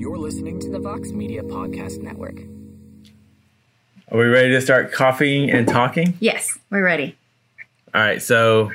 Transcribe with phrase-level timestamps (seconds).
[0.00, 2.40] You're listening to the Vox Media Podcast Network.
[4.10, 6.14] Are we ready to start coffee and talking?
[6.20, 7.18] Yes, we're ready.
[7.94, 8.72] All right, so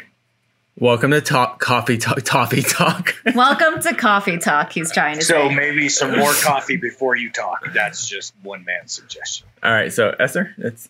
[0.78, 3.16] welcome to Talk Coffee Talk Toffee Talk.
[3.34, 4.72] Welcome to Coffee Talk.
[4.72, 5.56] He's trying to So say.
[5.56, 7.74] maybe some more coffee before you talk.
[7.74, 9.48] That's just one man's suggestion.
[9.64, 10.90] All right, so Esther, that's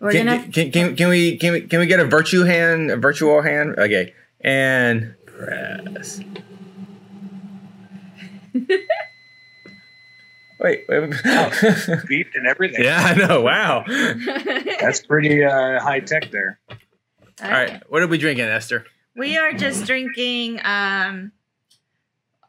[0.00, 0.42] We're can, gonna.
[0.48, 3.74] can, can, can we can we can we get a virtue hand, a virtual hand?
[3.78, 6.20] Okay, and press.
[10.60, 11.00] wait, wait.
[11.00, 11.10] wait.
[11.12, 12.84] Beeped and everything.
[12.84, 13.42] yeah, I know.
[13.42, 13.84] Wow.
[13.88, 16.58] That's pretty uh, high tech there.
[17.42, 18.86] All right, what are we drinking, Esther?
[19.14, 21.32] We are just drinking um,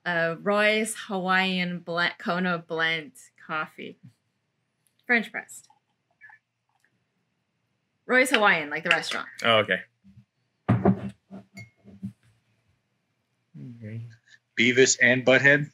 [0.05, 3.11] uh, Roy's Hawaiian blend, Kona blend
[3.45, 3.97] coffee,
[5.05, 5.67] French pressed.
[8.05, 9.27] Roy's Hawaiian, like the restaurant.
[9.43, 9.81] Oh, okay.
[14.57, 15.69] Beavis and Butthead,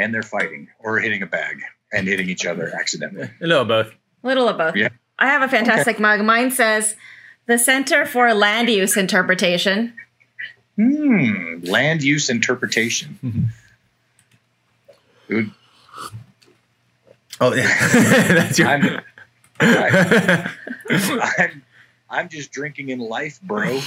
[0.00, 1.60] and they're fighting or hitting a bag
[1.92, 3.30] and hitting each other accidentally.
[3.40, 3.92] A little of both.
[4.22, 4.76] Little of both.
[4.76, 4.88] Yeah.
[5.18, 6.20] I have a fantastic mug.
[6.24, 6.94] Mine says
[7.46, 9.94] the Center for Land Use Interpretation.
[10.76, 11.58] Hmm.
[11.62, 13.18] Land use interpretation.
[15.28, 15.50] Dude,
[17.40, 17.88] Oh, yeah.
[18.28, 18.68] that's your.
[18.68, 19.00] I'm,
[19.60, 20.50] I,
[21.38, 21.62] I'm,
[22.10, 23.80] I'm just drinking in life, bro.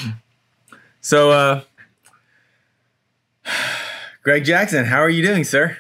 [1.02, 1.61] So, uh,
[4.23, 5.77] Greg Jackson, how are you doing, sir?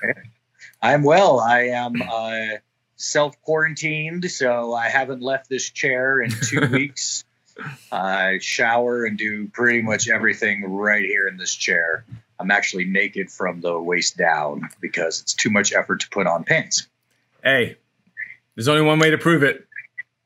[0.81, 1.39] I'm well.
[1.39, 2.57] I am uh,
[2.95, 7.23] self quarantined, so I haven't left this chair in two weeks.
[7.91, 12.03] I shower and do pretty much everything right here in this chair.
[12.39, 16.43] I'm actually naked from the waist down because it's too much effort to put on
[16.43, 16.87] pants.
[17.43, 17.77] Hey,
[18.55, 19.67] there's only one way to prove it.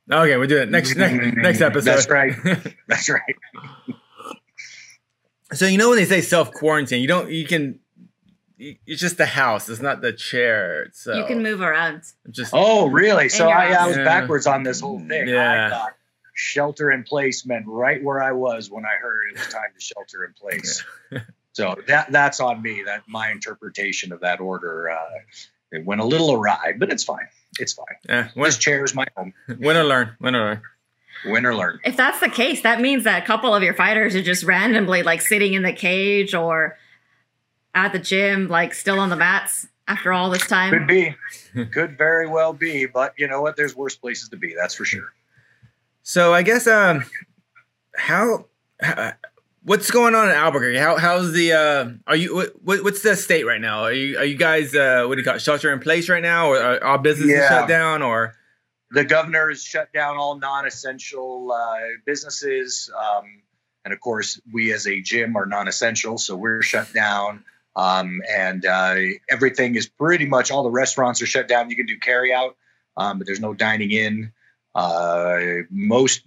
[0.09, 1.85] Okay, we'll do it next next, next episode.
[1.91, 2.33] That's right.
[2.87, 3.35] That's right.
[5.51, 7.79] so you know when they say self quarantine, you don't you can.
[8.57, 9.67] It's just the house.
[9.69, 10.87] It's not the chair.
[10.93, 12.03] So You can move around.
[12.31, 13.29] Just Oh, really?
[13.29, 14.05] So I, I was house.
[14.05, 15.27] backwards on this whole thing.
[15.27, 15.67] Yeah.
[15.67, 15.93] I thought
[16.33, 19.81] shelter in place meant right where I was when I heard it was time to
[19.81, 20.83] shelter in place.
[21.53, 22.83] so that that's on me.
[22.83, 24.97] That my interpretation of that order uh,
[25.71, 27.27] it went a little awry, but it's fine.
[27.59, 27.85] It's fine.
[28.09, 29.33] eh, win, This chair is my home.
[29.59, 30.15] win or learn.
[30.19, 30.61] Win or learn.
[31.25, 31.79] Win or learn.
[31.83, 35.03] If that's the case, that means that a couple of your fighters are just randomly
[35.03, 36.77] like sitting in the cage or
[37.75, 40.71] at the gym, like still on the mats after all this time?
[40.71, 41.15] Could be.
[41.71, 42.85] Could very well be.
[42.87, 43.55] But you know what?
[43.55, 44.55] There's worse places to be.
[44.59, 45.13] That's for sure.
[46.01, 47.03] So I guess um,
[47.95, 48.45] how,
[48.81, 49.13] how
[49.63, 50.77] what's going on in Albuquerque?
[50.77, 51.89] How how's the uh?
[52.07, 53.83] Are you what, what what's the state right now?
[53.83, 56.23] Are you are you guys uh what do you call it, shelter in place right
[56.23, 57.49] now, or are all businesses Yeah.
[57.49, 58.35] shut down, or
[58.91, 63.41] the governor has shut down all non-essential uh, businesses um,
[63.83, 67.43] and of course we as a gym are non-essential so we're shut down
[67.75, 68.95] um, and uh,
[69.29, 71.69] everything is pretty much all the restaurants are shut down.
[71.69, 72.55] You can do carry out
[72.97, 74.31] um, but there's no dining in.
[74.73, 76.21] Uh, most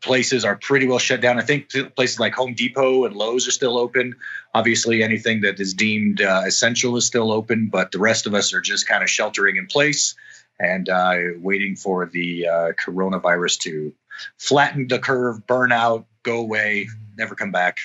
[0.00, 1.38] places are pretty well shut down.
[1.38, 4.14] I think places like home depot and lowes are still open.
[4.54, 8.52] Obviously anything that is deemed uh, essential is still open but the rest of us
[8.54, 10.14] are just kind of sheltering in place
[10.60, 13.92] and uh, waiting for the uh, coronavirus to
[14.38, 17.78] flatten the curve, burn out, go away, never come back.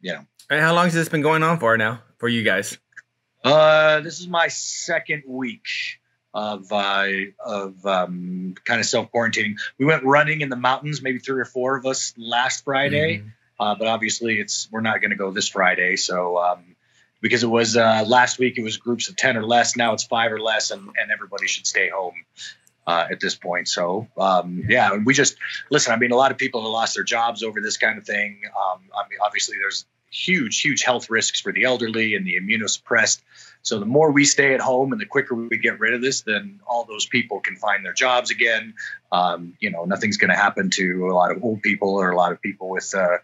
[0.00, 2.78] You know, and how long has this been going on for now for you guys?
[3.44, 5.66] uh, this is my second week
[6.32, 7.06] of uh,
[7.38, 9.56] of um, kind of self quarantining.
[9.78, 13.24] We went running in the mountains, maybe three or four of us last Friday,
[13.60, 15.96] uh, but obviously it's we're not going to go this Friday.
[15.96, 16.76] So um,
[17.20, 19.76] because it was uh, last week, it was groups of ten or less.
[19.76, 22.14] Now it's five or less, and, and everybody should stay home
[22.86, 23.68] uh, at this point.
[23.68, 25.36] So um, yeah, we just
[25.68, 25.92] listen.
[25.92, 28.40] I mean, a lot of people have lost their jobs over this kind of thing.
[28.46, 33.20] Um, I mean, obviously there's huge, huge health risks for the elderly and the immunosuppressed.
[33.62, 36.22] So the more we stay at home and the quicker we get rid of this,
[36.22, 38.74] then all those people can find their jobs again.
[39.10, 42.16] Um, you know, nothing's going to happen to a lot of old people or a
[42.16, 43.18] lot of people with uh,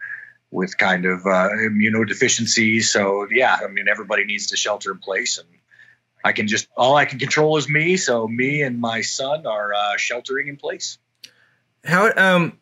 [0.49, 2.83] with kind of uh, immunodeficiencies.
[2.83, 5.47] So yeah, I mean, everybody needs to shelter in place, and
[6.25, 7.97] I can just all I can control is me.
[7.97, 10.97] So me and my son are uh, sheltering in place.
[11.85, 12.59] How um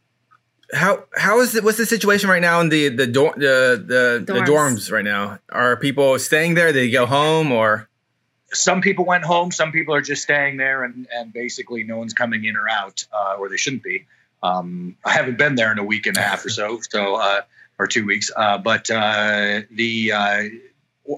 [0.73, 1.63] how how is it?
[1.63, 4.45] What's the situation right now in the the dor- the the, the Dorms.
[4.45, 5.39] dorms right now?
[5.49, 6.67] Are people staying there?
[6.67, 7.89] Did they go home or?
[8.53, 9.51] some people went home.
[9.51, 13.05] Some people are just staying there, and and basically no one's coming in or out,
[13.13, 14.05] uh, or they shouldn't be.
[14.41, 17.41] Um, I haven't been there in a week and a half or so, so uh,
[17.77, 18.31] or two weeks.
[18.35, 20.43] Uh, but uh, the uh,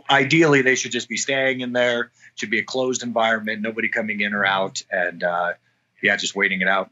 [0.10, 2.12] ideally they should just be staying in there.
[2.36, 5.54] Should be a closed environment, nobody coming in or out, and uh,
[6.02, 6.90] yeah, just waiting it out.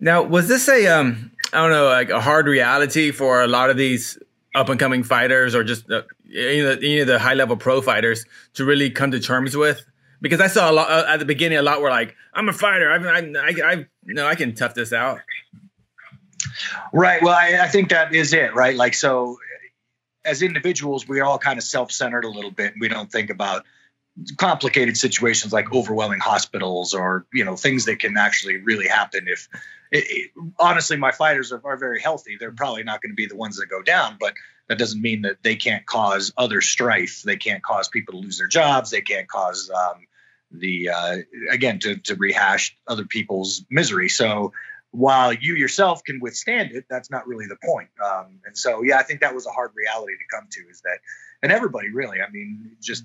[0.00, 3.70] Now, was this a um I don't know like a hard reality for a lot
[3.70, 4.18] of these
[4.54, 7.80] up and coming fighters or just uh, you know any of the high level pro
[7.80, 8.24] fighters
[8.54, 9.84] to really come to terms with
[10.20, 11.58] Because I saw a lot uh, at the beginning.
[11.58, 12.90] A lot were like, "I'm a fighter.
[12.90, 15.20] I, I, I, I no, I can tough this out."
[16.92, 17.22] Right.
[17.22, 18.54] Well, I, I think that is it.
[18.54, 18.74] Right.
[18.74, 19.38] Like so,
[20.24, 22.74] as individuals, we're all kind of self-centered a little bit.
[22.80, 23.64] We don't think about
[24.36, 29.48] complicated situations like overwhelming hospitals or you know things that can actually really happen if
[29.90, 32.36] it, it, honestly my fighters are, are very healthy.
[32.38, 34.34] They're probably not going to be the ones that go down but
[34.68, 37.22] that doesn't mean that they can't cause other strife.
[37.22, 38.90] They can't cause people to lose their jobs.
[38.90, 40.06] They can't cause um,
[40.50, 41.16] the uh,
[41.50, 44.08] again to, to rehash other people's misery.
[44.08, 44.52] So
[44.90, 47.88] while you yourself can withstand it that's not really the point.
[48.04, 50.80] Um, and so yeah i think that was a hard reality to come to is
[50.82, 50.98] that
[51.42, 53.04] and everybody really i mean just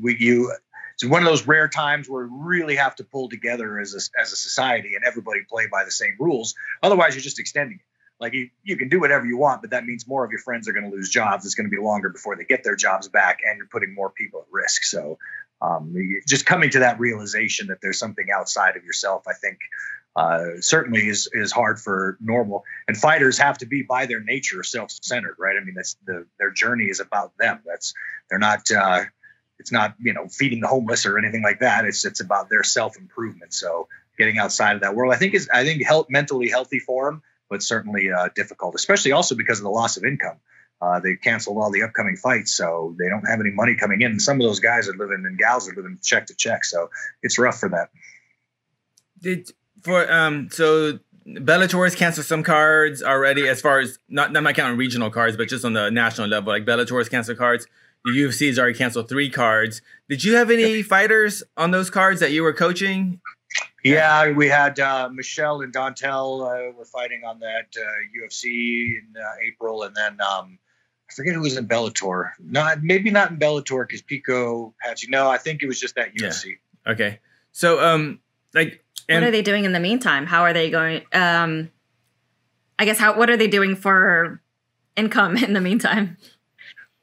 [0.00, 0.52] we you
[0.96, 4.20] it's one of those rare times where we really have to pull together as a,
[4.20, 6.54] as a society and everybody play by the same rules.
[6.82, 7.84] Otherwise you're just extending it.
[8.18, 10.68] Like you, you can do whatever you want but that means more of your friends
[10.68, 11.44] are going to lose jobs.
[11.44, 14.08] It's going to be longer before they get their jobs back and you're putting more
[14.10, 14.84] people at risk.
[14.84, 15.18] So
[15.60, 15.94] um,
[16.26, 19.56] just coming to that realization that there's something outside of yourself i think
[20.16, 22.64] uh, certainly is is hard for normal.
[22.88, 25.56] And fighters have to be by their nature self-centered right?
[25.60, 27.60] I mean that's the their journey is about them.
[27.66, 27.92] That's
[28.30, 29.04] they're not uh,
[29.58, 32.62] it's not you know feeding the homeless or anything like that it's it's about their
[32.62, 33.88] self improvement so
[34.18, 37.22] getting outside of that world i think is i think help mentally healthy for them
[37.48, 40.36] but certainly uh, difficult especially also because of the loss of income
[40.82, 44.10] uh, they canceled all the upcoming fights so they don't have any money coming in
[44.10, 46.90] and some of those guys are living in gals are living check to check so
[47.22, 47.86] it's rough for them
[49.20, 49.50] did
[49.82, 54.52] for um so Bellator has canceled some cards already as far as not, not my
[54.52, 56.52] counting regional cards, but just on the national level.
[56.52, 57.66] Like Bellator has canceled cards.
[58.06, 59.82] The UFC has already canceled three cards.
[60.08, 63.20] Did you have any fighters on those cards that you were coaching?
[63.82, 67.84] Yeah, we had uh, Michelle and Dontale uh, were fighting on that uh,
[68.16, 70.56] UFC in uh, April, and then um,
[71.10, 72.30] I forget who was in Bellator.
[72.38, 75.08] Not maybe not in Bellator because Pico Patsy.
[75.10, 76.54] No, I think it was just that UFC.
[76.86, 76.92] Yeah.
[76.92, 77.18] Okay,
[77.50, 78.20] so um,
[78.54, 80.26] like, and- what are they doing in the meantime?
[80.26, 81.02] How are they going?
[81.12, 81.72] Um,
[82.78, 84.40] I guess how what are they doing for
[84.94, 86.16] income in the meantime?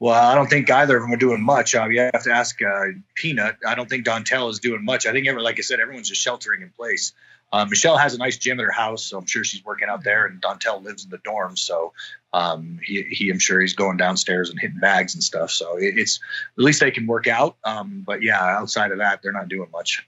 [0.04, 1.76] Well, I don't think either of them are doing much.
[1.76, 3.56] Uh, you have to ask uh, Peanut.
[3.66, 5.06] I don't think Dontale is doing much.
[5.06, 7.14] I think, ever, like I said, everyone's just sheltering in place.
[7.54, 10.04] Uh, Michelle has a nice gym at her house, so I'm sure she's working out
[10.04, 10.26] there.
[10.26, 11.94] And Dontale lives in the dorms, so
[12.34, 15.52] um, he, he, I'm sure he's going downstairs and hitting bags and stuff.
[15.52, 16.20] So it, it's
[16.58, 17.56] at least they can work out.
[17.64, 20.06] Um, but yeah, outside of that, they're not doing much.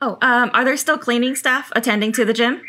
[0.00, 2.60] Oh, um, are there still cleaning staff attending to the gym?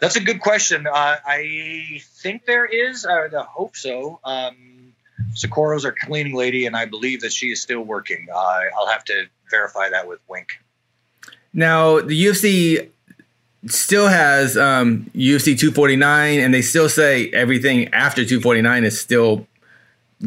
[0.00, 0.86] That's a good question.
[0.86, 3.06] Uh, I think there is.
[3.06, 4.20] I hope so.
[4.24, 4.92] Um,
[5.34, 8.26] Socorro's our cleaning lady, and I believe that she is still working.
[8.32, 10.60] Uh, I'll have to verify that with Wink.
[11.52, 12.90] Now, the UFC
[13.66, 19.46] still has um, UFC 249, and they still say everything after 249 is still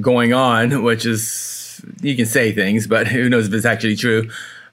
[0.01, 4.29] going on, which is you can say things, but who knows if it's actually true.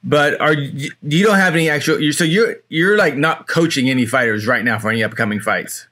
[0.06, 2.12] But are you don't have any actual?
[2.12, 5.88] So you're you're like not coaching any fighters right now for any upcoming fights.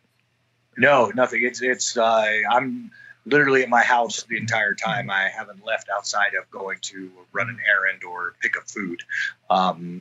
[0.79, 1.43] No, nothing.
[1.43, 1.97] It's it's.
[1.97, 2.93] Uh, I'm
[3.27, 5.11] literally at my house the entire time.
[5.11, 9.03] I haven't left outside of going to run an errand or pick up food.
[9.51, 10.01] Um,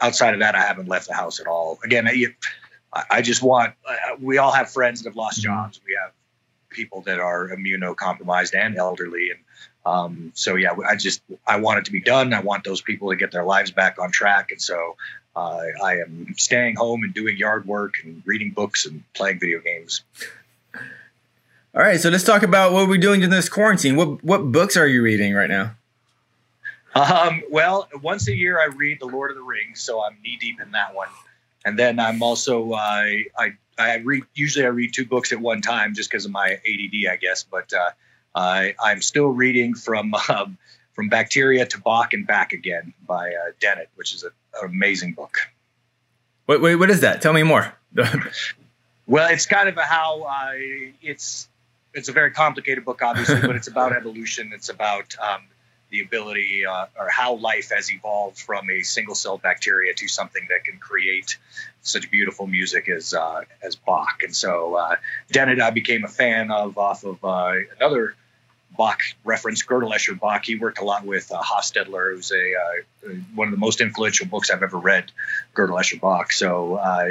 [0.00, 1.78] outside of that, I haven't left the house at all.
[1.84, 3.74] Again, I, I just want.
[3.86, 5.52] Uh, we all have friends that have lost mm-hmm.
[5.52, 5.80] jobs.
[5.86, 6.12] We have
[6.70, 9.40] people that are immunocompromised and elderly, and
[9.84, 12.32] um, so yeah, I just I want it to be done.
[12.32, 14.96] I want those people to get their lives back on track, and so
[15.36, 19.60] uh, I am staying home and doing yard work and reading books and playing video
[19.60, 20.02] games.
[21.72, 23.96] All right, so let's talk about what we're doing in this quarantine.
[23.96, 25.76] What what books are you reading right now?
[26.94, 30.36] Um, well, once a year I read The Lord of the Rings, so I'm knee
[30.40, 31.08] deep in that one.
[31.64, 33.04] And then I'm also uh,
[33.38, 36.46] I I read usually I read two books at one time just because of my
[36.46, 37.44] ADD, I guess.
[37.44, 37.90] But uh,
[38.34, 40.58] I, I'm still reading from um,
[40.92, 44.28] from Bacteria to Bach and Back Again by uh, Dennett, which is a,
[44.62, 45.38] an amazing book.
[46.46, 47.22] Wait, wait, what is that?
[47.22, 47.72] Tell me more.
[49.06, 50.50] well, it's kind of a how uh,
[51.00, 51.48] it's
[51.94, 54.50] it's a very complicated book, obviously, but it's about evolution.
[54.54, 55.42] It's about um,
[55.90, 60.46] the ability uh, or how life has evolved from a single cell bacteria to something
[60.48, 61.36] that can create
[61.82, 64.22] such beautiful music as uh, as Bach.
[64.22, 64.96] And so uh,
[65.32, 68.14] Dennett I became a fan of off of uh, another
[68.76, 70.44] Bach reference, Gödel Escher Bach.
[70.44, 74.26] He worked a lot with uh, Hofstadter, who's a uh, one of the most influential
[74.26, 75.10] books I've ever read,
[75.54, 76.32] Gödel Escher Bach.
[76.32, 77.08] So uh,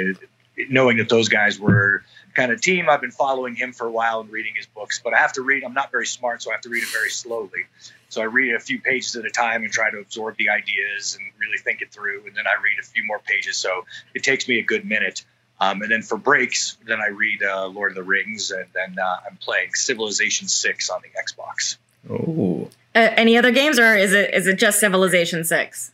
[0.68, 2.02] knowing that those guys were
[2.40, 2.88] kind of team.
[2.88, 5.42] I've been following him for a while and reading his books, but I have to
[5.42, 5.62] read.
[5.64, 7.66] I'm not very smart, so I have to read it very slowly.
[8.08, 11.16] So I read a few pages at a time and try to absorb the ideas
[11.16, 12.26] and really think it through.
[12.26, 13.56] And then I read a few more pages.
[13.56, 15.24] So it takes me a good minute.
[15.60, 18.98] Um, and then for breaks, then I read uh, Lord of the Rings, and then
[18.98, 21.76] uh, I'm playing Civilization Six on the Xbox.
[22.08, 25.92] Oh, Uh, any other games, or is it is it just Civilization Six?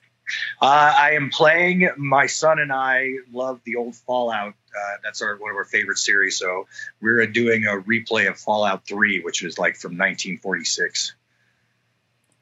[0.63, 1.89] Uh, I am playing.
[1.97, 4.55] My son and I love the old Fallout.
[4.77, 6.39] Uh, that's our one of our favorite series.
[6.39, 6.67] So
[7.01, 11.15] we're doing a replay of Fallout Three, which was like from 1946.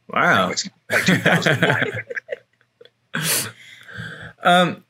[0.08, 0.50] Wow.
[0.50, 1.92] It's like 2001.
[4.44, 4.84] Um,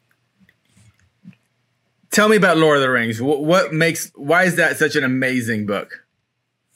[2.10, 3.22] tell me about Lord of the Rings.
[3.22, 4.10] What, what makes?
[4.16, 6.04] Why is that such an amazing book?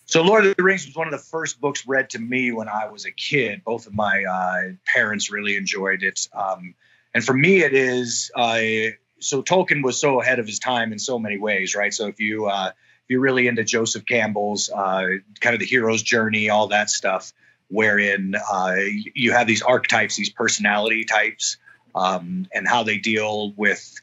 [0.07, 2.69] So, Lord of the Rings was one of the first books read to me when
[2.69, 3.63] I was a kid.
[3.65, 6.75] Both of my uh, parents really enjoyed it, um,
[7.13, 8.31] and for me, it is.
[8.35, 8.61] Uh,
[9.21, 11.93] so Tolkien was so ahead of his time in so many ways, right?
[11.93, 15.07] So if you uh, if you're really into Joseph Campbell's uh,
[15.41, 17.33] kind of the hero's journey, all that stuff,
[17.69, 18.77] wherein uh,
[19.15, 21.57] you have these archetypes, these personality types,
[21.95, 23.95] um, and how they deal with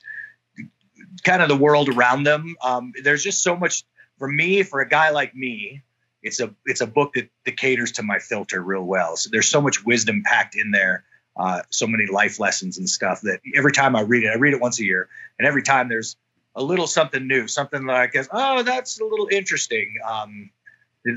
[1.23, 2.55] kind of the world around them.
[2.63, 3.83] Um, there's just so much
[4.17, 5.83] for me, for a guy like me.
[6.21, 9.15] It's a it's a book that, that caters to my filter real well.
[9.17, 11.03] So there's so much wisdom packed in there,
[11.37, 14.53] uh, so many life lessons and stuff that every time I read it, I read
[14.53, 16.15] it once a year, and every time there's
[16.55, 19.95] a little something new, something like, oh, that's a little interesting.
[20.05, 20.49] Um,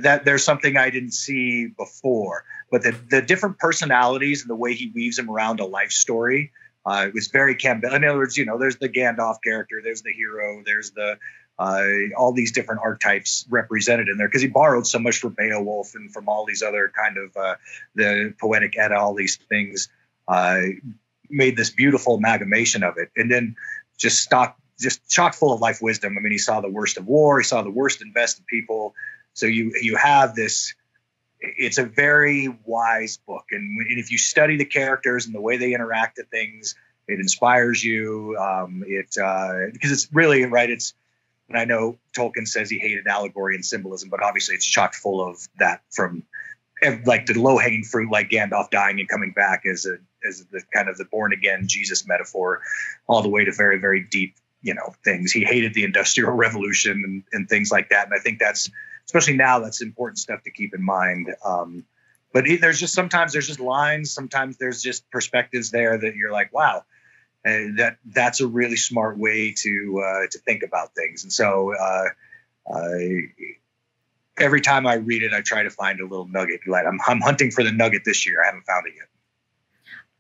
[0.03, 2.45] that there's something I didn't see before.
[2.71, 6.53] But the, the different personalities and the way he weaves them around a life story
[6.89, 7.93] uh, it was very Campbell.
[7.93, 11.19] In other words, you know, there's the Gandalf character, there's the hero, there's the
[11.59, 11.83] uh,
[12.17, 16.13] all these different archetypes represented in there because he borrowed so much from Beowulf and
[16.13, 17.57] from all these other kind of uh,
[17.97, 19.89] the poetic Edda, all these things
[20.29, 20.61] uh,
[21.31, 23.57] made this beautiful amalgamation of it, and then
[23.97, 26.17] just stock just chock full of life wisdom.
[26.17, 28.47] I mean, he saw the worst of war, he saw the worst in best of
[28.47, 28.95] people.
[29.35, 30.75] So you you have this.
[31.41, 35.57] It's a very wise book, and, and if you study the characters and the way
[35.57, 36.75] they interact at things,
[37.07, 38.37] it inspires you.
[38.37, 40.69] Um, it uh, because it's really right.
[40.69, 40.95] It's
[41.49, 45.27] and I know Tolkien says he hated allegory and symbolism, but obviously it's chock full
[45.27, 46.25] of that from
[47.07, 50.63] like the low hanging fruit, like Gandalf dying and coming back as a as the
[50.75, 52.63] kind of the born again Jesus metaphor,
[53.07, 55.33] all the way to very very deep you know things.
[55.33, 58.71] He hated the Industrial Revolution and, and things like that, and I think that's
[59.07, 61.35] especially now that's important stuff to keep in mind.
[61.45, 61.85] Um,
[62.33, 66.53] but there's just sometimes there's just lines, sometimes there's just perspectives there that you're like,
[66.53, 66.85] wow,
[67.45, 71.25] and that that's a really smart way to uh, to think about things.
[71.25, 72.09] And so uh,
[72.73, 73.23] I,
[74.39, 76.61] every time I read it, I try to find a little nugget.
[76.67, 78.43] Like I'm, I'm hunting for the nugget this year.
[78.43, 79.09] I haven't found it yet.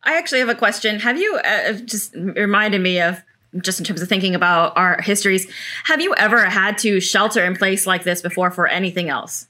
[0.02, 1.00] I actually have a question.
[1.00, 3.22] Have you uh, just reminded me of
[3.60, 5.50] just in terms of thinking about our histories?
[5.84, 9.48] Have you ever had to shelter in place like this before for anything else?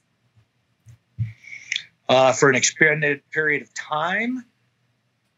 [2.07, 4.43] Uh, for an extended period of time,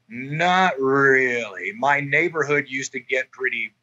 [0.08, 1.74] not really.
[1.78, 3.74] My neighborhood used to get pretty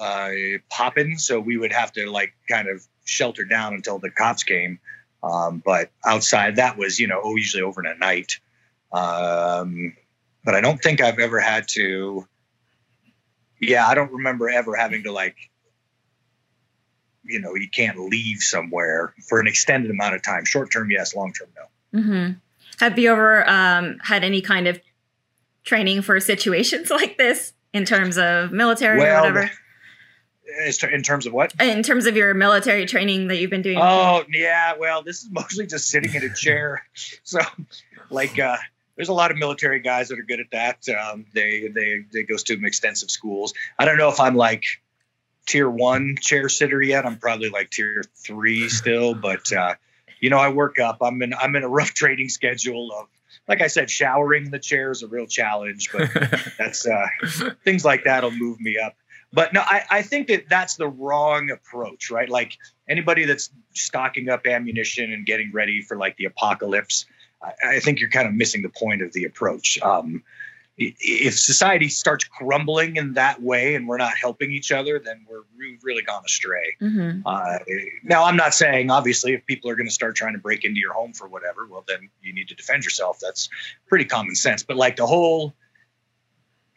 [0.00, 0.30] uh,
[0.68, 4.80] popping, so we would have to like kind of shelter down until the cops came.
[5.22, 8.40] Um, but outside, that was you know usually over in a night.
[8.92, 9.94] Um,
[10.44, 12.26] but I don't think I've ever had to.
[13.60, 15.36] Yeah, I don't remember ever having to like.
[17.24, 20.44] You know, you can't leave somewhere for an extended amount of time.
[20.44, 21.14] Short term, yes.
[21.14, 22.00] Long term, no.
[22.00, 22.32] Mm-hmm.
[22.80, 24.80] Have you ever um, had any kind of
[25.64, 29.50] training for situations like this in terms of military well, or whatever?
[30.92, 31.54] In terms of what?
[31.60, 33.78] In terms of your military training that you've been doing.
[33.80, 36.84] Oh yeah, well, this is mostly just sitting in a chair.
[37.22, 37.40] so,
[38.10, 38.56] like, uh,
[38.96, 40.88] there's a lot of military guys that are good at that.
[40.88, 43.54] Um, they they they go to extensive schools.
[43.78, 44.64] I don't know if I'm like
[45.46, 47.06] tier one chair sitter yet.
[47.06, 49.74] I'm probably like tier three still, but uh,
[50.20, 50.98] you know, I work up.
[51.00, 53.08] I'm in I'm in a rough training schedule of
[53.48, 56.10] like I said, showering the chair is a real challenge, but
[56.58, 57.06] that's uh,
[57.64, 58.94] things like that'll move me up.
[59.32, 62.28] But no, I, I think that that's the wrong approach, right?
[62.28, 62.56] Like
[62.88, 67.06] anybody that's stocking up ammunition and getting ready for like the apocalypse,
[67.42, 69.80] I, think you're kind of missing the point of the approach.
[69.82, 70.22] Um,
[70.78, 75.42] if society starts crumbling in that way and we're not helping each other, then we're
[75.82, 76.76] really gone astray.
[76.80, 77.20] Mm-hmm.
[77.26, 77.58] Uh,
[78.02, 80.80] now, I'm not saying obviously if people are going to start trying to break into
[80.80, 83.18] your home for whatever, well, then you need to defend yourself.
[83.20, 83.50] That's
[83.86, 84.62] pretty common sense.
[84.62, 85.54] But like the whole,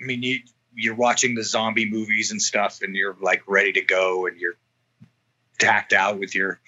[0.02, 0.40] I mean, you,
[0.74, 4.58] you're watching the zombie movies and stuff, and you're like ready to go, and you're
[5.58, 6.60] tacked out with your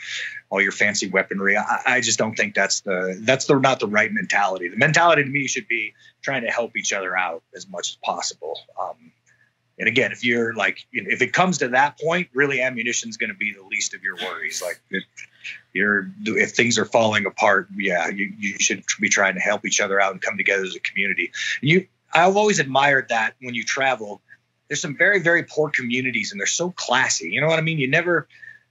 [0.50, 1.58] all your fancy weaponry.
[1.58, 4.70] I, I, just don't think that's the that's the not the right mentality.
[4.70, 7.98] The mentality to me should be trying to help each other out as much as
[7.98, 8.58] possible.
[8.80, 9.12] Um,
[9.80, 13.30] and again, if you're like, if it comes to that point, really ammunition is going
[13.30, 14.62] to be the least of your worries.
[14.62, 15.04] Like, it,
[15.74, 19.80] you're if things are falling apart, yeah, you, you should be trying to help each
[19.80, 21.32] other out and come together as a community.
[21.62, 24.22] You, I've always admired that when you travel.
[24.68, 27.30] There's some very very poor communities, and they're so classy.
[27.30, 27.78] You know what I mean?
[27.78, 28.28] You never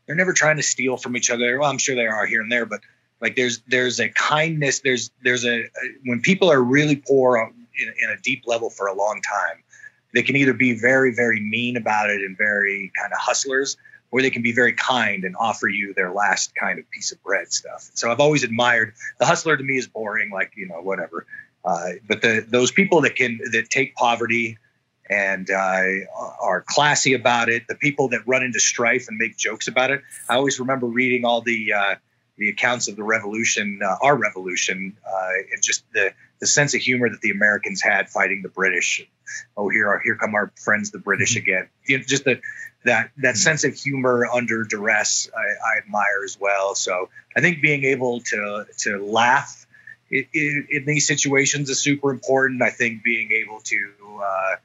[0.07, 1.59] they're never trying to steal from each other.
[1.59, 2.81] Well, I'm sure they are here and there, but
[3.21, 4.81] Like there's there's a kindness.
[4.81, 5.69] There's there's a, a
[6.05, 9.63] when people are really poor in, in a deep level for a long time,
[10.13, 13.77] they can either be very very mean about it and very kind of hustlers,
[14.11, 17.23] or they can be very kind and offer you their last kind of piece of
[17.23, 17.91] bread stuff.
[17.95, 19.57] So I've always admired the hustler.
[19.57, 21.27] To me is boring, like you know whatever.
[21.65, 24.59] Uh, but the those people that can that take poverty
[25.09, 25.83] and uh,
[26.41, 30.03] are classy about it, the people that run into strife and make jokes about it.
[30.29, 31.95] I always remember reading all the uh,
[32.39, 36.81] the accounts of the revolution, uh, our revolution, uh, and just the the sense of
[36.81, 39.07] humor that the Americans had fighting the British.
[39.57, 41.51] Oh, here are here come our friends, the British mm-hmm.
[41.51, 41.69] again.
[41.87, 42.41] You know, just the
[42.85, 43.37] that that mm-hmm.
[43.37, 46.75] sense of humor under duress, I, I, admire as well.
[46.75, 49.67] So I think being able to to laugh
[50.11, 52.63] in, in, in these situations is super important.
[52.63, 53.95] I think being able to
[54.25, 54.57] uh,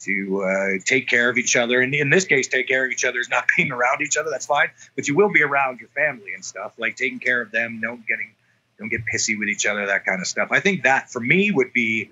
[0.00, 1.80] to uh, take care of each other.
[1.80, 4.30] And in this case, take care of each other is not being around each other.
[4.30, 7.50] That's fine, but you will be around your family and stuff, like taking care of
[7.50, 8.32] them, no getting,
[8.78, 10.48] don't get pissy with each other, that kind of stuff.
[10.50, 12.10] I think that for me would be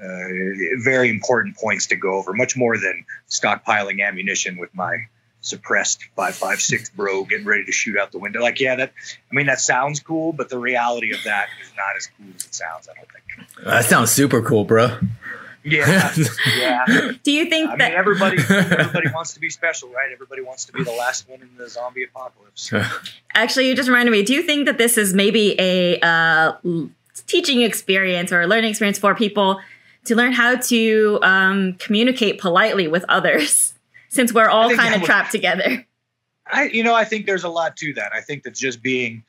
[0.00, 0.06] uh,
[0.82, 5.06] very important points to go over, much more than stockpiling ammunition with my
[5.40, 8.40] suppressed 556 bro getting ready to shoot out the window.
[8.40, 8.92] Like, yeah, that,
[9.30, 12.44] I mean, that sounds cool, but the reality of that is not as cool as
[12.46, 13.64] it sounds, I don't think.
[13.64, 14.98] That sounds super cool, bro.
[15.64, 16.12] Yeah,
[16.58, 17.12] yeah.
[17.22, 20.10] Do you think I that mean, everybody everybody wants to be special, right?
[20.12, 22.70] Everybody wants to be the last one in the zombie apocalypse.
[23.32, 24.22] Actually, you just reminded me.
[24.22, 26.52] Do you think that this is maybe a uh,
[27.26, 29.58] teaching experience or a learning experience for people
[30.04, 33.72] to learn how to um, communicate politely with others,
[34.10, 35.86] since we're all kind of trapped together?
[36.46, 38.12] I, you know, I think there's a lot to that.
[38.12, 39.24] I think that just being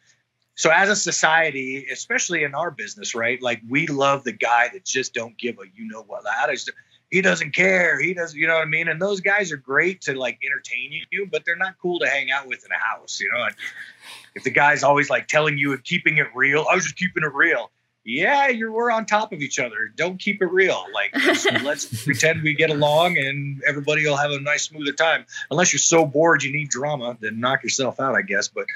[0.55, 3.41] so as a society, especially in our business, right?
[3.41, 6.23] Like we love the guy that just don't give a you know what.
[6.49, 6.71] Just,
[7.11, 7.99] he doesn't care.
[7.99, 8.87] He doesn't, you know what I mean?
[8.87, 12.31] And those guys are great to like entertain you, but they're not cool to hang
[12.31, 13.47] out with in a house, you know.
[14.33, 17.23] If the guy's always like telling you and keeping it real, I was just keeping
[17.23, 17.69] it real
[18.05, 19.91] yeah, you're we're on top of each other.
[19.95, 20.85] Don't keep it real.
[20.93, 25.25] Like let's, let's pretend we get along and everybody will have a nice smoother time.
[25.49, 28.47] Unless you're so bored you need drama, then knock yourself out, I guess.
[28.47, 28.67] But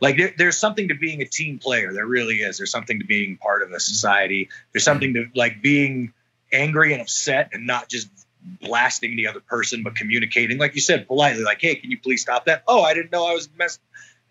[0.00, 1.92] like there, there's something to being a team player.
[1.92, 2.56] There really is.
[2.56, 4.48] There's something to being part of a society.
[4.72, 6.14] There's something to like being
[6.50, 8.08] angry and upset and not just
[8.42, 11.44] blasting the other person, but communicating, like you said, politely.
[11.44, 12.62] Like, hey, can you please stop that?
[12.66, 13.78] Oh, I didn't know I was mess.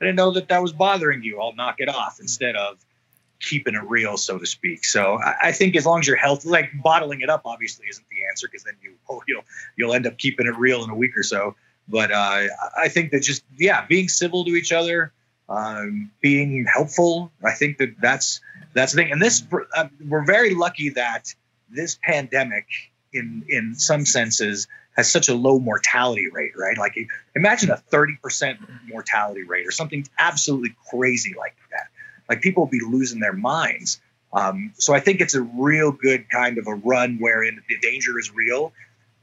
[0.01, 1.39] I didn't know that that was bothering you.
[1.39, 2.77] I'll knock it off instead of
[3.39, 4.85] keeping it real, so to speak.
[4.85, 8.27] So I, think as long as you're healthy, like bottling it up, obviously isn't the
[8.29, 9.43] answer because then you oh, you'll
[9.75, 11.55] you'll end up keeping it real in a week or so.
[11.87, 12.47] But uh,
[12.77, 15.13] I think that just yeah, being civil to each other,
[15.47, 18.41] um, being helpful, I think that that's
[18.73, 19.11] that's the thing.
[19.11, 19.43] And this
[19.75, 21.33] uh, we're very lucky that
[21.69, 22.65] this pandemic,
[23.13, 26.77] in in some senses, has such a low mortality rate, right?
[26.77, 26.97] Like
[27.35, 31.55] imagine a 30% mortality rate or something absolutely crazy like
[32.29, 33.99] like people will be losing their minds.
[34.33, 38.19] Um, so I think it's a real good kind of a run wherein the danger
[38.19, 38.73] is real,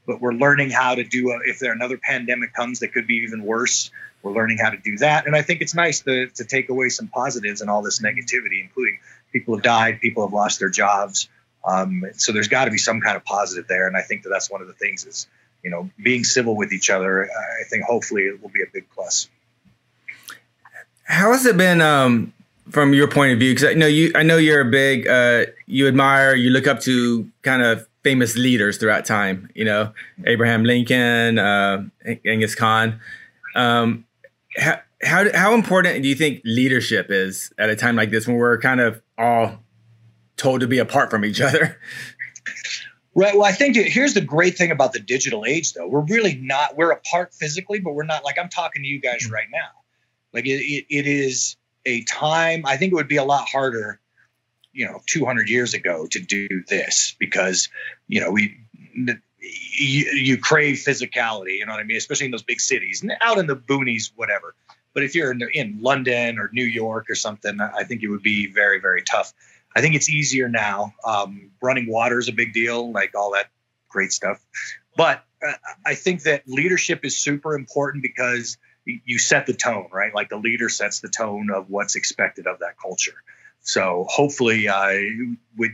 [0.07, 3.15] but we're learning how to do a, if there another pandemic comes that could be
[3.27, 3.91] even worse.
[4.23, 6.89] We're learning how to do that, and I think it's nice to to take away
[6.89, 8.97] some positives and all this negativity, including
[9.31, 11.29] people have died, people have lost their jobs.
[11.63, 14.29] Um, so there's got to be some kind of positive there, and I think that
[14.29, 15.27] that's one of the things is
[15.63, 17.29] you know being civil with each other.
[17.29, 19.29] I think hopefully it will be a big plus.
[21.03, 22.33] How has it been um,
[22.69, 25.45] from your point of view because I know you I know you're a big uh,
[25.65, 29.91] you admire you look up to kind of famous leaders throughout time you know
[30.25, 31.83] Abraham Lincoln uh,
[32.23, 32.99] Genghis Khan
[33.55, 34.05] um,
[34.57, 38.37] how, how how important do you think leadership is at a time like this when
[38.37, 39.59] we're kind of all
[40.37, 41.77] told to be apart from each other
[43.17, 43.33] Right.
[43.33, 45.87] Well, I think here's the great thing about the digital age, though.
[45.87, 49.23] We're really not, we're apart physically, but we're not like I'm talking to you guys
[49.23, 49.33] mm-hmm.
[49.33, 49.69] right now.
[50.33, 53.99] Like it, it, it is, a time i think it would be a lot harder
[54.75, 57.69] you know 200 years ago to do this because
[58.07, 58.59] you know we
[59.39, 61.97] you, you, crave physicality you know what i mean?
[61.97, 64.53] Especially in those big cities and out in the boonies whatever.
[64.93, 68.23] But if you're in, in london or new york or something i think it would
[68.23, 69.33] be very very tough.
[69.77, 70.93] I think it's easier now.
[71.03, 73.47] Um, running water is a big deal like all that
[73.89, 74.43] great stuff.
[74.97, 75.53] But uh,
[75.85, 80.13] i think that leadership is super important because you set the tone, right?
[80.13, 83.15] Like the leader sets the tone of what's expected of that culture.
[83.61, 84.93] So hopefully, uh,
[85.57, 85.71] with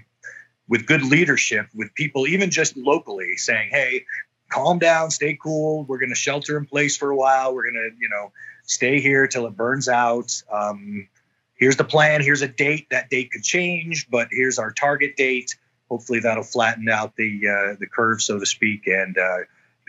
[0.67, 4.06] with good leadership, with people even just locally saying, "Hey,
[4.52, 5.86] calm down, stay cool.
[5.86, 7.56] We're going to shelter in place for a while.
[7.56, 8.32] We're going to, you know,
[8.63, 10.41] stay here till it burns out.
[10.52, 11.08] Um,
[11.56, 12.21] here's the plan.
[12.21, 12.88] Here's a date.
[12.91, 15.56] That date could change, but here's our target date.
[15.89, 19.39] Hopefully, that'll flatten out the uh, the curve, so to speak, and uh,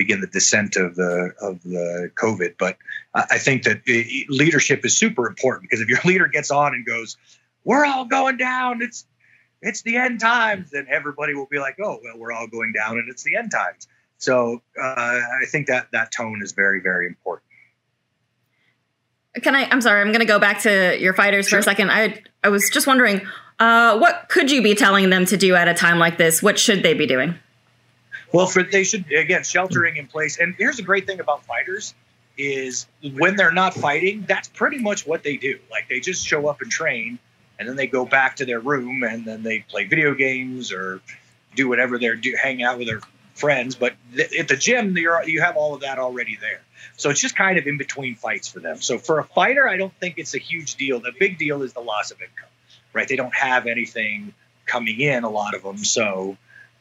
[0.02, 2.56] begin the descent of the of the COVID.
[2.58, 2.76] But
[3.14, 3.82] I think that
[4.28, 7.16] leadership is super important because if your leader gets on and goes,
[7.64, 8.82] we're all going down.
[8.82, 9.06] It's
[9.60, 10.70] it's the end times.
[10.72, 13.52] Then everybody will be like, oh well, we're all going down, and it's the end
[13.52, 13.86] times.
[14.18, 17.46] So uh, I think that that tone is very very important.
[19.42, 19.68] Can I?
[19.70, 20.00] I'm sorry.
[20.00, 21.58] I'm going to go back to your fighters sure.
[21.58, 21.90] for a second.
[21.90, 23.22] I I was just wondering,
[23.60, 26.42] uh, what could you be telling them to do at a time like this?
[26.42, 27.38] What should they be doing?
[28.32, 30.38] Well, for they should again sheltering in place.
[30.38, 31.94] And here's the great thing about fighters
[32.38, 35.58] is when they're not fighting, that's pretty much what they do.
[35.70, 37.18] Like they just show up and train,
[37.58, 41.00] and then they go back to their room and then they play video games or
[41.54, 43.00] do whatever they're do, hang out with their
[43.34, 43.74] friends.
[43.74, 46.62] But th- at the gym, you have all of that already there.
[46.96, 48.80] So it's just kind of in between fights for them.
[48.80, 51.00] So for a fighter, I don't think it's a huge deal.
[51.00, 52.48] The big deal is the loss of income,
[52.92, 53.06] right?
[53.06, 54.34] They don't have anything
[54.66, 55.78] coming in, a lot of them.
[55.78, 56.36] So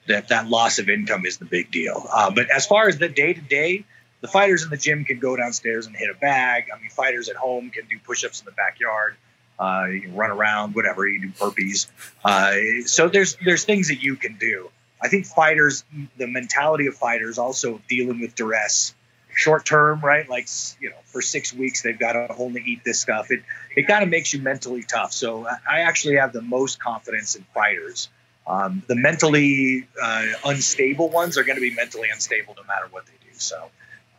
[0.08, 2.06] that that loss of income is the big deal.
[2.12, 3.86] Uh, but as far as the day to day,
[4.22, 6.66] the fighters in the gym can go downstairs and hit a bag.
[6.74, 9.16] I mean, fighters at home can do push-ups in the backyard.
[9.60, 11.08] Uh, you can run around, whatever.
[11.08, 11.88] You do burpees.
[12.24, 14.70] Uh, so there's there's things that you can do.
[15.02, 15.84] I think fighters,
[16.18, 18.94] the mentality of fighters, also dealing with duress,
[19.34, 20.28] short term, right?
[20.28, 20.48] Like
[20.80, 23.32] you know, for six weeks they've got to only eat this stuff.
[23.32, 23.44] It
[23.76, 25.14] it kind of makes you mentally tough.
[25.14, 28.10] So I actually have the most confidence in fighters
[28.48, 33.06] um, the mentally uh, unstable ones are going to be mentally unstable no matter what
[33.06, 33.38] they do.
[33.38, 33.70] So,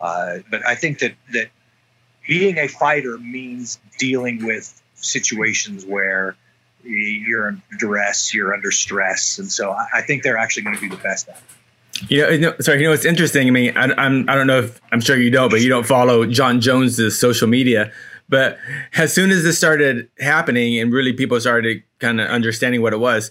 [0.00, 1.48] uh, but I think that that
[2.26, 6.36] being a fighter means dealing with situations where
[6.84, 10.80] you're in duress, you're under stress, and so I, I think they're actually going to
[10.80, 11.42] be the best at it.
[12.08, 12.80] You know, sorry.
[12.80, 13.46] You know, it's interesting.
[13.46, 15.86] I mean, I, I'm I don't know if I'm sure you don't, but you don't
[15.86, 17.92] follow Jon Jones's social media.
[18.28, 18.58] But
[18.96, 22.98] as soon as this started happening, and really people started kind of understanding what it
[22.98, 23.30] was,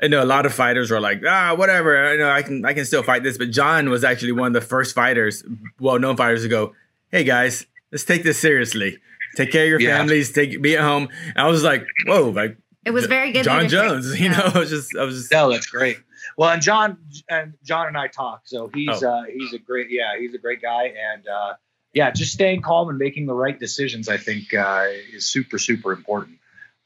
[0.00, 2.06] I know a lot of fighters are like, ah, whatever.
[2.06, 3.38] I know I can I can still fight this.
[3.38, 5.42] But Jon was actually one of the first fighters,
[5.80, 6.74] well known fighters, to go,
[7.10, 8.98] hey guys, let's take this seriously.
[9.36, 9.96] Take care of your yeah.
[9.96, 10.32] families.
[10.32, 11.08] Take be at home.
[11.34, 13.44] And I was like, whoa, like it was very good.
[13.44, 15.98] Jon Jones, you know, I was just I was just No, that's great.
[16.36, 16.98] Well, and Jon
[17.30, 19.10] and Jon and I talk, so he's oh.
[19.10, 21.54] uh he's a great yeah, he's a great guy and uh
[21.96, 25.92] yeah, just staying calm and making the right decisions, I think, uh, is super, super
[25.92, 26.36] important.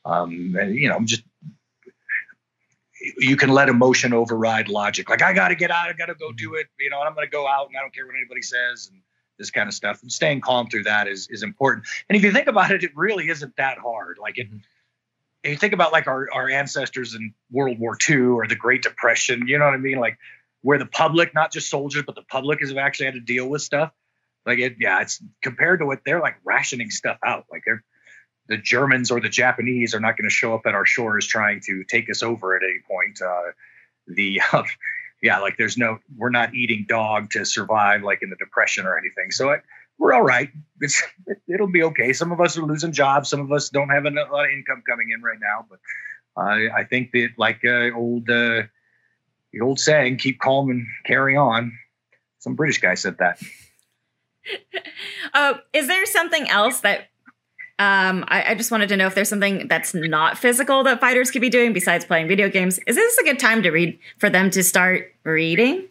[0.04, 1.24] Um, and you know, I'm just
[3.18, 5.08] you can let emotion override logic.
[5.08, 6.66] Like I got to get out, I got to go do it.
[6.78, 8.88] You know, and I'm going to go out, and I don't care what anybody says,
[8.92, 9.00] and
[9.38, 10.02] this kind of stuff.
[10.02, 11.86] And staying calm through that is is important.
[12.08, 14.18] And if you think about it, it really isn't that hard.
[14.20, 15.50] Like it, mm-hmm.
[15.50, 19.48] you think about like our our ancestors in World War II or the Great Depression.
[19.48, 19.98] You know what I mean?
[19.98, 20.18] Like
[20.62, 23.62] where the public, not just soldiers, but the public has actually had to deal with
[23.62, 23.92] stuff.
[24.46, 27.46] Like it, yeah, it's compared to what they're like rationing stuff out.
[27.50, 27.82] Like they're
[28.50, 31.60] the Germans or the Japanese are not going to show up at our shores trying
[31.66, 33.22] to take us over at any point.
[33.22, 33.52] Uh,
[34.08, 34.64] the uh,
[35.22, 38.98] yeah, like there's no, we're not eating dog to survive like in the depression or
[38.98, 39.30] anything.
[39.30, 39.54] So
[39.98, 40.50] we're all right.
[40.80, 41.00] It's,
[41.46, 42.12] it, will be okay.
[42.12, 43.30] Some of us are losing jobs.
[43.30, 45.66] Some of us don't have a lot of income coming in right now.
[45.70, 45.78] But
[46.36, 48.64] I, I think that like uh, old uh,
[49.52, 51.78] the old saying, keep calm and carry on.
[52.40, 53.40] Some British guy said that.
[55.32, 57.09] Uh, is there something else that
[57.80, 61.30] um, I, I, just wanted to know if there's something that's not physical that fighters
[61.30, 62.78] could be doing besides playing video games.
[62.86, 65.88] Is this a good time to read for them to start reading?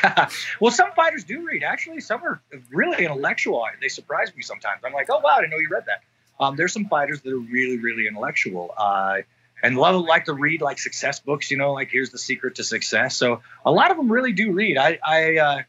[0.60, 1.64] well, some fighters do read.
[1.64, 3.66] Actually, some are really intellectual.
[3.80, 4.82] They surprise me sometimes.
[4.84, 6.04] I'm like, oh wow, I didn't know you read that.
[6.38, 8.72] Um, there's some fighters that are really, really intellectual.
[8.78, 9.22] Uh,
[9.64, 12.62] and love like to read like success books, you know, like here's the secret to
[12.62, 13.16] success.
[13.16, 14.78] So a lot of them really do read.
[14.78, 15.62] I, I uh,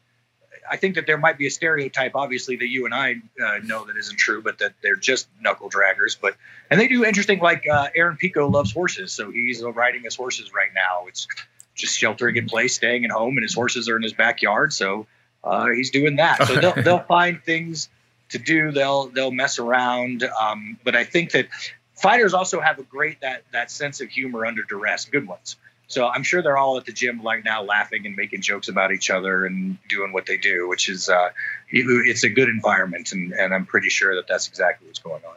[0.70, 3.84] I think that there might be a stereotype, obviously, that you and I uh, know
[3.84, 6.16] that isn't true, but that they're just knuckle draggers.
[6.20, 6.36] But
[6.70, 10.52] and they do interesting, like uh, Aaron Pico loves horses, so he's riding his horses
[10.52, 11.06] right now.
[11.08, 11.26] It's
[11.74, 15.06] just sheltering in place, staying at home, and his horses are in his backyard, so
[15.44, 16.46] uh, he's doing that.
[16.46, 17.88] So they'll they'll find things
[18.30, 18.72] to do.
[18.72, 20.24] They'll they'll mess around.
[20.24, 21.48] Um, but I think that
[21.94, 25.06] fighters also have a great that that sense of humor under duress.
[25.06, 25.56] Good ones.
[25.88, 28.92] So I'm sure they're all at the gym right now laughing and making jokes about
[28.92, 31.30] each other and doing what they do, which is uh,
[31.70, 35.36] it's a good environment, and, and I'm pretty sure that that's exactly what's going on.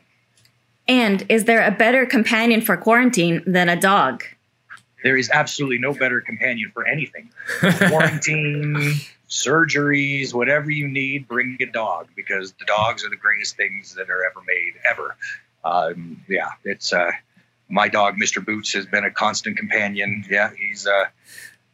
[0.90, 4.24] And is there a better companion for quarantine than a dog?
[5.04, 7.30] There is absolutely no better companion for anything.
[7.62, 8.76] Quarantine,
[9.30, 14.10] surgeries, whatever you need, bring a dog because the dogs are the greatest things that
[14.10, 15.16] are ever made, ever.
[15.64, 16.92] Um, yeah, it's.
[16.92, 17.12] Uh,
[17.71, 18.43] my dog, Mr.
[18.43, 20.25] Boots, has been a constant companion.
[20.29, 21.05] Yeah, he's uh,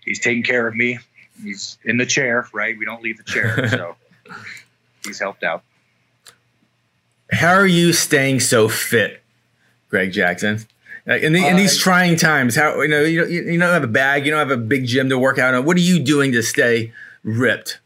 [0.05, 0.99] he's taking care of me.
[1.43, 2.77] He's in the chair, right?
[2.77, 3.95] We don't leave the chair, so
[5.03, 5.63] he's helped out.
[7.31, 9.21] How are you staying so fit,
[9.89, 10.65] Greg Jackson?
[11.05, 13.73] Like in, the, in these uh, trying times, how you know you don't, you don't
[13.73, 15.65] have a bag, you don't have a big gym to work out on.
[15.65, 17.79] What are you doing to stay ripped?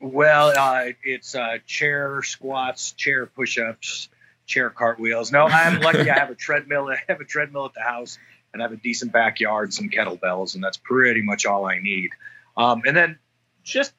[0.00, 4.08] Well, uh, it's uh, chair squats, chair push-ups,
[4.46, 5.32] chair cartwheels.
[5.32, 6.10] No, I'm lucky.
[6.10, 6.88] I have a treadmill.
[6.88, 8.18] I have a treadmill at the house,
[8.52, 12.10] and I have a decent backyard, some kettlebells, and that's pretty much all I need.
[12.56, 13.18] Um, and then
[13.62, 13.92] just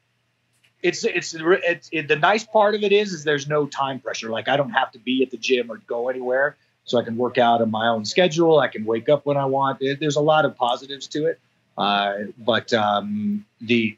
[0.81, 4.29] it's it's it's it, the nice part of it is is there's no time pressure.
[4.29, 7.17] Like I don't have to be at the gym or go anywhere, so I can
[7.17, 8.59] work out on my own schedule.
[8.59, 9.79] I can wake up when I want.
[9.79, 11.39] There's a lot of positives to it,
[11.77, 13.97] uh, but um, the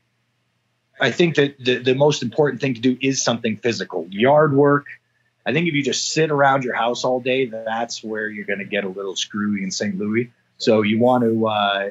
[0.99, 4.85] I think that the, the most important thing to do is something physical, yard work.
[5.47, 8.59] I think if you just sit around your house all day, that's where you're going
[8.59, 9.97] to get a little screwy in St.
[9.97, 10.29] Louis.
[10.57, 11.89] So you want to uh,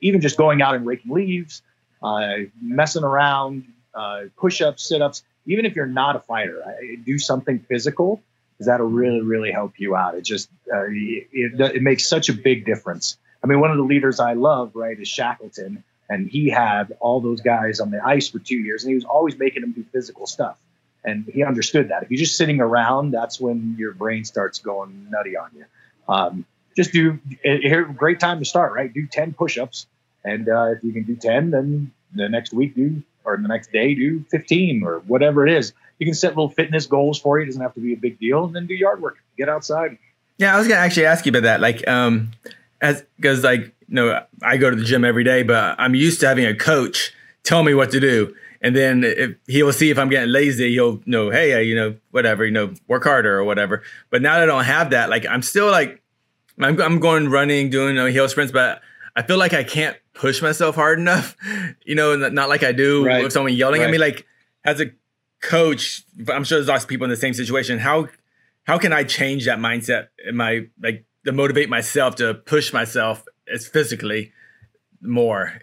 [0.00, 1.62] even just going out and raking leaves,
[2.02, 5.22] uh, messing around, uh, push-ups, sit-ups.
[5.46, 6.60] Even if you're not a fighter,
[7.06, 8.20] do something physical
[8.52, 10.16] because that'll really, really help you out.
[10.16, 13.16] It just uh, it, it makes such a big difference.
[13.44, 17.20] I mean, one of the leaders I love, right, is Shackleton, and he had all
[17.20, 19.84] those guys on the ice for two years, and he was always making them do
[19.92, 20.58] physical stuff.
[21.04, 25.08] And he understood that if you're just sitting around, that's when your brain starts going
[25.10, 25.64] nutty on you.
[26.08, 26.44] Um,
[26.76, 27.84] just do here.
[27.84, 28.92] Great time to start, right?
[28.92, 29.86] Do ten push-ups,
[30.24, 33.70] and uh, if you can do ten, then the next week do or the next
[33.70, 35.72] day do 15 or whatever it is.
[35.98, 37.42] You can set little fitness goals for you.
[37.42, 38.44] It doesn't have to be a big deal.
[38.44, 39.18] And then do yard work.
[39.36, 39.98] Get outside.
[40.38, 41.60] Yeah, I was gonna actually ask you about that.
[41.60, 42.30] Like, um,
[42.80, 46.20] as because like you know, I go to the gym every day, but I'm used
[46.20, 48.34] to having a coach tell me what to do.
[48.60, 51.96] And then if he will see if I'm getting lazy, he'll know, hey, you know,
[52.10, 53.82] whatever, you know, work harder or whatever.
[54.10, 56.02] But now that I don't have that, like I'm still like,
[56.58, 58.82] I'm, I'm going running, doing you know, hill sprints, but
[59.14, 61.36] I feel like I can't push myself hard enough.
[61.84, 63.22] You know, not like I do right.
[63.22, 63.86] with someone yelling right.
[63.86, 63.96] at me.
[63.96, 64.26] Like
[64.62, 64.90] as a
[65.40, 67.78] coach, I'm sure there's lots of people in the same situation.
[67.78, 68.08] How
[68.64, 73.24] how can I change that mindset in my like to motivate myself to push myself
[73.50, 74.32] as physically
[75.00, 75.58] more?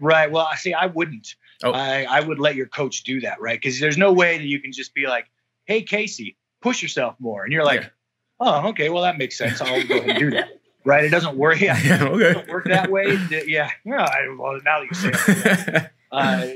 [0.00, 0.30] Right.
[0.30, 0.72] Well, I see.
[0.72, 1.34] I wouldn't.
[1.62, 1.72] Oh.
[1.72, 3.60] I, I would let your coach do that, right?
[3.60, 5.26] Because there's no way that you can just be like,
[5.64, 7.88] "Hey, Casey, push yourself more," and you're like, yeah.
[8.38, 8.88] "Oh, okay.
[8.90, 9.60] Well, that makes sense.
[9.60, 11.04] I'll go ahead and do that." right?
[11.04, 11.60] It doesn't work.
[11.60, 12.30] Yeah, yeah okay.
[12.30, 13.18] It doesn't work that way.
[13.46, 14.08] Yeah, yeah.
[14.38, 16.46] Well, now that you say it, uh,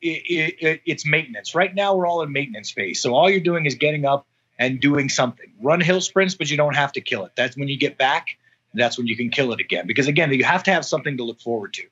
[0.00, 1.54] it, it, it's maintenance.
[1.54, 3.00] Right now, we're all in maintenance phase.
[3.00, 4.26] So all you're doing is getting up
[4.58, 5.52] and doing something.
[5.60, 7.32] Run hill sprints, but you don't have to kill it.
[7.36, 8.38] That's when you get back.
[8.74, 9.86] That's when you can kill it again.
[9.86, 11.84] Because again, you have to have something to look forward to.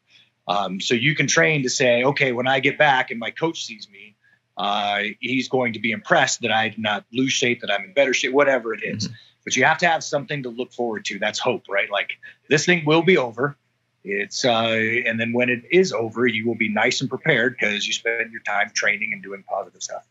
[0.48, 3.64] Um, so you can train to say, okay, when I get back and my coach
[3.64, 4.14] sees me,
[4.56, 7.92] uh, he's going to be impressed that I did not lose shape, that I'm in
[7.92, 9.09] better shape, whatever it is.
[9.09, 9.14] Mm-hmm
[9.46, 11.20] but you have to have something to look forward to.
[11.20, 11.88] That's hope, right?
[11.88, 12.18] Like
[12.50, 13.56] this thing will be over.
[14.02, 17.87] It's uh, and then when it is over, you will be nice and prepared because
[17.87, 20.04] you spend your time training and doing positive stuff.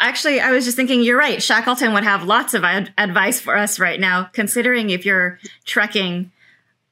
[0.00, 1.42] Actually, I was just thinking you're right.
[1.42, 6.32] Shackleton would have lots of ad- advice for us right now, considering if you're trekking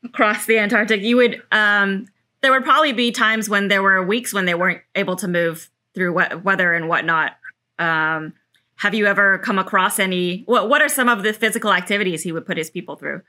[0.04, 2.08] across the Antarctic, you would um,
[2.42, 5.70] there would probably be times when there were weeks when they weren't able to move
[5.94, 7.36] through what, weather and whatnot.
[7.78, 8.34] Um,
[8.76, 10.42] have you ever come across any?
[10.46, 13.22] What What are some of the physical activities he would put his people through?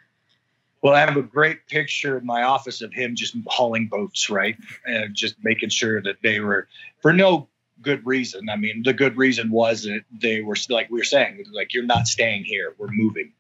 [0.82, 4.58] Well, I have a great picture in my office of him just hauling boats, right,
[4.86, 6.68] and just making sure that they were
[7.02, 7.48] for no
[7.82, 8.50] good reason.
[8.50, 11.86] I mean, the good reason was that they were like we were saying, like you're
[11.86, 13.32] not staying here, we're moving.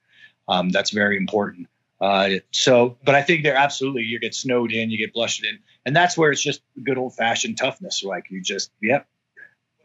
[0.47, 1.67] Um, that's very important.
[2.03, 5.59] Uh, so, but I think they're absolutely you get snowed in, you get blushed in,
[5.85, 8.03] and that's where it's just good old fashioned toughness.
[8.03, 9.07] Like you just, yep,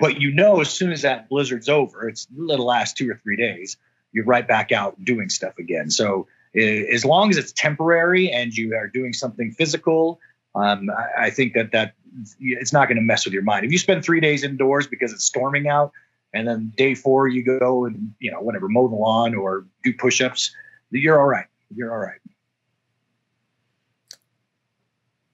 [0.00, 3.37] but you know, as soon as that blizzard's over, it's it'll last two or three
[3.37, 3.76] days.
[4.11, 5.92] You're right back out doing stuff again.
[5.92, 6.26] So
[6.57, 10.18] as long as it's temporary and you are doing something physical,
[10.57, 11.94] um, I, I, think that that
[12.40, 13.64] it's not going to mess with your mind.
[13.64, 15.92] If you spend three days indoors because it's storming out,
[16.35, 19.92] and then day four you go and you know whatever mow the lawn or do
[19.92, 20.52] push-ups,
[20.90, 21.46] you're all right.
[21.74, 22.20] You're all right.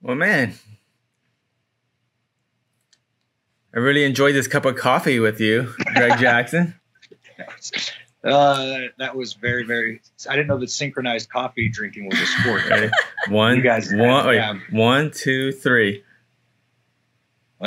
[0.02, 0.54] Well, man,
[3.74, 6.74] I really enjoyed this cup of coffee with you, Greg Jackson.
[8.22, 10.00] Uh, that was very, very.
[10.28, 12.62] I didn't know that synchronized coffee drinking was a sport.
[12.70, 12.90] Right?
[13.28, 16.04] one, you guys, one, wait, one, two, three.
[17.60, 17.66] Uh,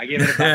[0.00, 0.38] I give it.
[0.38, 0.46] A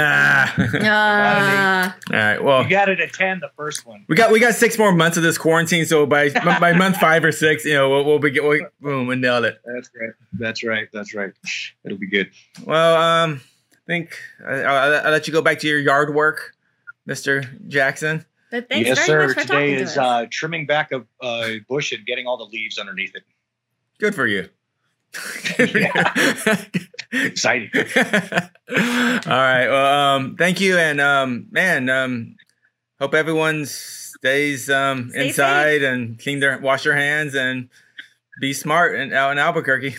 [0.90, 2.44] uh, All right.
[2.44, 3.40] Well, you got it at ten.
[3.40, 4.04] The first one.
[4.08, 7.24] We got we got six more months of this quarantine, so by by month five
[7.24, 9.62] or six, you know, we'll, we'll be we'll, boom, we nailed it.
[9.64, 10.14] That's right.
[10.34, 10.88] That's right.
[10.92, 11.32] That's right.
[11.84, 12.32] It'll be good.
[12.66, 14.68] Well, um, I think I, will
[15.06, 16.56] I'll let you go back to your yard work,
[17.06, 18.26] Mister Jackson.
[18.50, 19.28] But thanks yes, very sir.
[19.28, 22.80] Much for Today is uh, trimming back a uh, bush and getting all the leaves
[22.80, 23.22] underneath it.
[24.00, 24.50] Good for you.
[27.12, 27.70] Exciting.
[27.76, 27.84] All
[29.28, 29.68] right.
[29.68, 32.36] Well, um, thank you, and um, man, um,
[33.00, 35.84] hope everyone stays um, Stay inside safe.
[35.84, 37.70] and clean their, wash their hands, and
[38.42, 39.96] be smart and out in Albuquerque.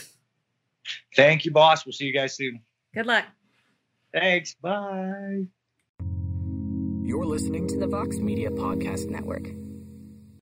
[1.14, 1.86] Thank you, boss.
[1.86, 2.60] We'll see you guys soon.
[2.94, 3.24] Good luck.
[4.12, 4.54] Thanks.
[4.54, 5.46] Bye.
[7.02, 9.46] You're listening to the Vox Media Podcast Network.